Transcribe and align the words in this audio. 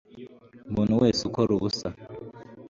umuntu 0.69 0.93
wese 1.01 1.19
ukora 1.29 1.49
ubusa 1.57 1.87